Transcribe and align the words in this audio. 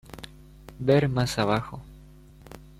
Ver 0.79 1.09
más 1.09 1.37
abajo. 1.37 1.83